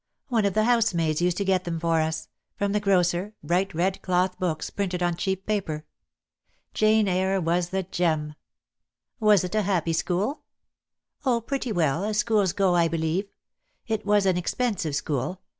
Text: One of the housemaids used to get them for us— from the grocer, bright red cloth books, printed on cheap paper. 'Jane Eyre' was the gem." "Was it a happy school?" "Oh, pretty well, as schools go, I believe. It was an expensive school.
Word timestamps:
One 0.29 0.45
of 0.45 0.55
the 0.55 0.63
housemaids 0.63 1.21
used 1.21 1.37
to 1.37 1.45
get 1.45 1.63
them 1.63 1.79
for 1.79 2.01
us— 2.01 2.27
from 2.57 2.71
the 2.71 2.79
grocer, 2.79 3.35
bright 3.43 3.71
red 3.75 4.01
cloth 4.01 4.39
books, 4.39 4.71
printed 4.71 5.03
on 5.03 5.13
cheap 5.15 5.45
paper. 5.45 5.85
'Jane 6.73 7.07
Eyre' 7.07 7.39
was 7.39 7.69
the 7.69 7.83
gem." 7.83 8.33
"Was 9.19 9.43
it 9.43 9.53
a 9.53 9.61
happy 9.61 9.93
school?" 9.93 10.41
"Oh, 11.23 11.39
pretty 11.39 11.71
well, 11.71 12.03
as 12.03 12.17
schools 12.17 12.51
go, 12.51 12.73
I 12.75 12.87
believe. 12.87 13.29
It 13.85 14.03
was 14.03 14.25
an 14.25 14.37
expensive 14.37 14.95
school. 14.95 15.39